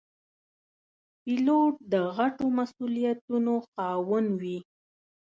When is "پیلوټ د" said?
1.21-1.93